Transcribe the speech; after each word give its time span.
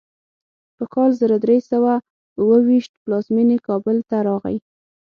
په 0.77 0.83
کال 0.93 1.09
زر 1.19 1.31
درې 1.43 1.57
سوه 1.71 1.93
اوو 2.39 2.55
ویشت 2.67 2.91
پلازمینې 3.03 3.57
کابل 3.67 3.97
ته 4.09 4.17
راغی. 4.27 4.57